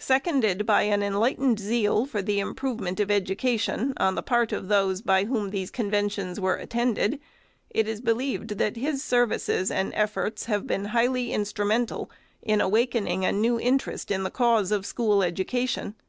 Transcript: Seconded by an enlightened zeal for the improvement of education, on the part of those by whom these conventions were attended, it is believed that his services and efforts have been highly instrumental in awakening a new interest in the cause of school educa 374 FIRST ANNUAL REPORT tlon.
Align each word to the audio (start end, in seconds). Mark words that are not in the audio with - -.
Seconded 0.00 0.66
by 0.66 0.82
an 0.82 1.04
enlightened 1.04 1.60
zeal 1.60 2.04
for 2.04 2.20
the 2.20 2.40
improvement 2.40 2.98
of 2.98 3.12
education, 3.12 3.94
on 3.96 4.16
the 4.16 4.24
part 4.24 4.50
of 4.50 4.66
those 4.66 5.00
by 5.02 5.22
whom 5.24 5.50
these 5.50 5.70
conventions 5.70 6.40
were 6.40 6.56
attended, 6.56 7.20
it 7.70 7.86
is 7.86 8.00
believed 8.00 8.58
that 8.58 8.74
his 8.74 9.04
services 9.04 9.70
and 9.70 9.94
efforts 9.94 10.46
have 10.46 10.66
been 10.66 10.86
highly 10.86 11.32
instrumental 11.32 12.10
in 12.42 12.60
awakening 12.60 13.24
a 13.24 13.30
new 13.30 13.56
interest 13.60 14.10
in 14.10 14.24
the 14.24 14.32
cause 14.32 14.72
of 14.72 14.84
school 14.84 15.18
educa 15.18 15.50
374 15.50 15.62
FIRST 15.62 15.76
ANNUAL 15.78 15.84
REPORT 15.86 15.96
tlon. 15.96 16.02